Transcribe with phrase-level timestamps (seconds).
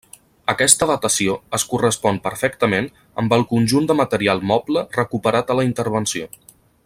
[0.51, 2.89] Aquesta datació es correspon perfectament
[3.23, 6.33] amb el conjunt de material moble recuperat a la intervenció.